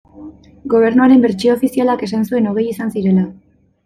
[0.73, 3.27] Gobernuaren bertsio ofizialak esan zuen hogei izan zirela.